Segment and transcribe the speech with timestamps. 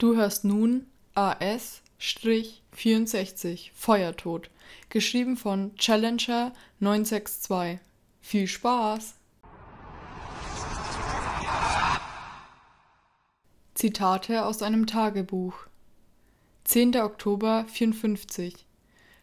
[0.00, 4.50] Du hörst nun AS-64 Feuertod,
[4.88, 7.78] geschrieben von Challenger 962.
[8.22, 9.16] Viel Spaß!
[13.74, 15.66] Zitate aus einem Tagebuch
[16.64, 16.96] 10.
[16.96, 18.64] Oktober 54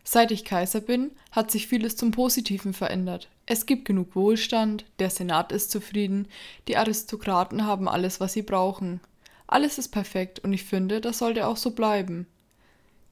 [0.03, 3.29] Seit ich Kaiser bin, hat sich vieles zum Positiven verändert.
[3.47, 6.27] Es gibt genug Wohlstand, der Senat ist zufrieden,
[6.67, 9.01] die Aristokraten haben alles, was sie brauchen.
[9.47, 12.27] Alles ist perfekt und ich finde, das sollte auch so bleiben.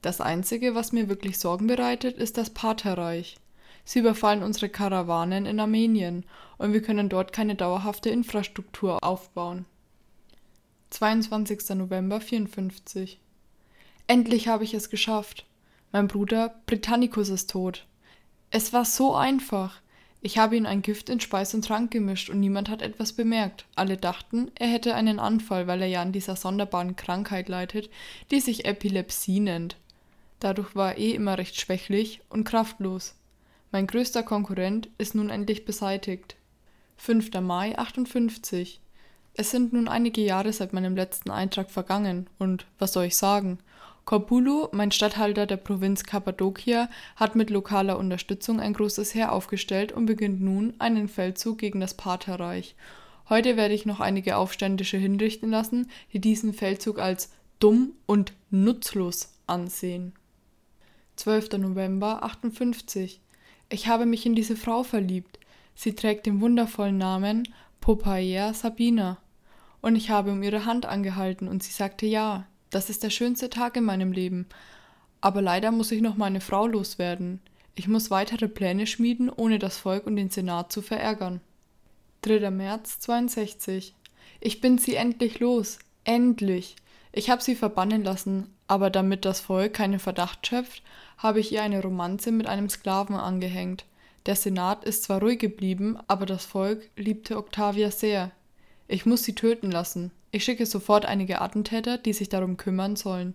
[0.02, 3.38] Das Einzige, was mir wirklich Sorgen bereitet, ist das Partherreich.
[3.84, 6.24] Sie überfallen unsere Karawanen in Armenien
[6.58, 9.64] und wir können dort keine dauerhafte Infrastruktur aufbauen.
[10.90, 11.70] 22.
[11.70, 13.18] November 54
[14.06, 15.46] Endlich habe ich es geschafft.
[15.92, 17.86] Mein Bruder Britannicus ist tot.
[18.50, 19.80] Es war so einfach.
[20.26, 23.64] Ich habe ihm ein Gift in Speis und Trank gemischt und niemand hat etwas bemerkt.
[23.76, 27.88] Alle dachten, er hätte einen Anfall, weil er ja an dieser sonderbaren Krankheit leidet,
[28.32, 29.76] die sich Epilepsie nennt.
[30.40, 33.14] Dadurch war er eh immer recht schwächlich und kraftlos.
[33.70, 36.34] Mein größter Konkurrent ist nun endlich beseitigt.
[36.96, 37.30] 5.
[37.40, 38.80] Mai 58.
[39.34, 43.60] Es sind nun einige Jahre seit meinem letzten Eintrag vergangen und was soll ich sagen?
[44.06, 50.06] Corbulo, mein Statthalter der Provinz Kappadokia, hat mit lokaler Unterstützung ein großes Heer aufgestellt und
[50.06, 52.76] beginnt nun einen Feldzug gegen das Partherreich.
[53.28, 59.32] Heute werde ich noch einige Aufständische hinrichten lassen, die diesen Feldzug als dumm und nutzlos
[59.48, 60.12] ansehen.
[61.16, 61.58] 12.
[61.58, 63.20] November 58
[63.70, 65.40] Ich habe mich in diese Frau verliebt.
[65.74, 67.48] Sie trägt den wundervollen Namen
[67.80, 69.18] Poppaea Sabina.
[69.80, 72.46] Und ich habe um ihre Hand angehalten und sie sagte ja.
[72.70, 74.46] Das ist der schönste Tag in meinem Leben.
[75.20, 77.40] Aber leider muss ich noch meine Frau loswerden.
[77.74, 81.40] Ich muss weitere Pläne schmieden, ohne das Volk und den Senat zu verärgern.
[82.22, 82.50] 3.
[82.50, 83.94] März 62.
[84.40, 85.78] Ich bin sie endlich los.
[86.04, 86.76] Endlich.
[87.12, 90.82] Ich habe sie verbannen lassen, aber damit das Volk keinen Verdacht schöpft,
[91.18, 93.84] habe ich ihr eine Romanze mit einem Sklaven angehängt.
[94.26, 98.32] Der Senat ist zwar ruhig geblieben, aber das Volk liebte Octavia sehr.
[98.88, 100.12] Ich muss sie töten lassen.
[100.30, 103.34] Ich schicke sofort einige Attentäter, die sich darum kümmern sollen.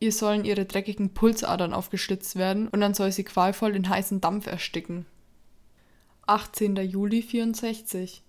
[0.00, 4.46] Ihr sollen ihre dreckigen Pulsadern aufgeschlitzt werden und dann soll sie qualvoll in heißen Dampf
[4.46, 5.06] ersticken.
[6.26, 6.76] 18.
[6.76, 8.22] Juli 64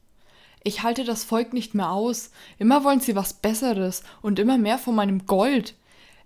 [0.63, 2.31] Ich halte das Volk nicht mehr aus.
[2.57, 5.75] Immer wollen sie was Besseres und immer mehr von meinem Gold.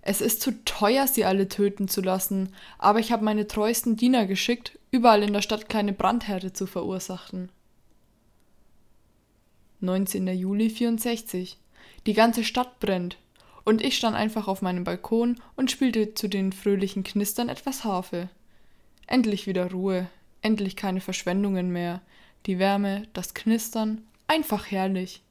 [0.00, 4.26] Es ist zu teuer, sie alle töten zu lassen, aber ich habe meine treuesten Diener
[4.26, 7.50] geschickt, überall in der Stadt kleine Brandherde zu verursachen.
[9.84, 10.26] 19.
[10.28, 11.58] Juli 64
[12.06, 13.18] die ganze Stadt brennt.
[13.64, 18.28] Und ich stand einfach auf meinem Balkon und spielte zu den fröhlichen Knistern etwas Harfe.
[19.06, 20.08] Endlich wieder Ruhe,
[20.42, 22.02] endlich keine Verschwendungen mehr.
[22.46, 25.22] Die Wärme, das Knistern, einfach herrlich.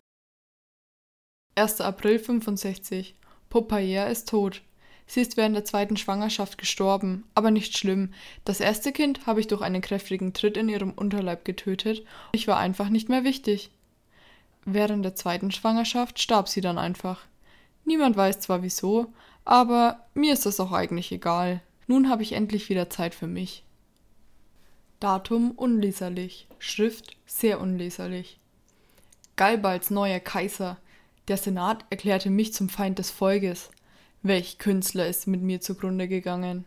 [1.56, 1.82] 1.
[1.82, 3.14] April 65.
[3.50, 4.64] Poppaea ist tot.
[5.06, 8.14] Sie ist während der zweiten Schwangerschaft gestorben, aber nicht schlimm.
[8.46, 12.04] Das erste Kind habe ich durch einen kräftigen Tritt in ihrem Unterleib getötet.
[12.32, 13.70] Ich war einfach nicht mehr wichtig.
[14.66, 17.22] Während der zweiten Schwangerschaft starb sie dann einfach.
[17.86, 19.14] Niemand weiß zwar wieso,
[19.46, 21.62] aber mir ist das auch eigentlich egal.
[21.88, 23.64] Nun habe ich endlich wieder Zeit für mich.
[25.00, 28.40] Datum unleserlich, Schrift sehr unleserlich.
[29.36, 30.78] Galbalds neuer Kaiser.
[31.28, 33.70] Der Senat erklärte mich zum Feind des Volkes.
[34.22, 36.64] Welch Künstler ist mit mir zugrunde gegangen.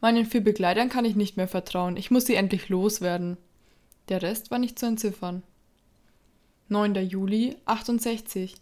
[0.00, 3.36] Meinen vier Begleitern kann ich nicht mehr vertrauen, ich muss sie endlich loswerden.
[4.08, 5.42] Der Rest war nicht zu entziffern.
[6.72, 6.96] 9.
[7.08, 8.54] Juli 68.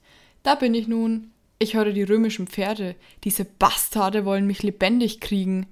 [0.43, 1.31] Da bin ich nun.
[1.59, 2.97] Ich höre die römischen Pferde.
[3.25, 5.67] Diese Bastarde wollen mich lebendig kriegen.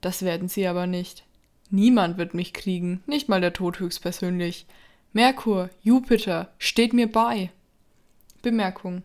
[0.00, 1.24] Das werden sie aber nicht.
[1.70, 4.66] Niemand wird mich kriegen, nicht mal der Tod höchstpersönlich.
[5.12, 7.50] Merkur, Jupiter, steht mir bei.
[8.42, 9.02] Bemerkung.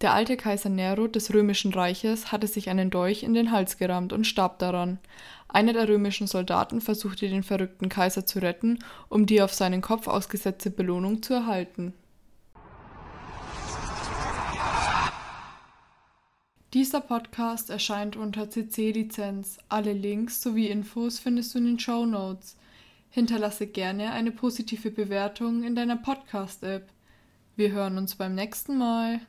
[0.00, 4.12] Der alte Kaiser Nero des römischen Reiches hatte sich einen Dolch in den Hals gerammt
[4.12, 4.98] und starb daran.
[5.46, 8.78] Einer der römischen Soldaten versuchte den verrückten Kaiser zu retten,
[9.08, 11.92] um die auf seinen Kopf ausgesetzte Belohnung zu erhalten.
[16.72, 19.58] Dieser Podcast erscheint unter CC-Lizenz.
[19.68, 22.56] Alle Links sowie Infos findest du in den Show Notes.
[23.08, 26.88] Hinterlasse gerne eine positive Bewertung in deiner Podcast-App.
[27.56, 29.20] Wir hören uns beim nächsten Mal.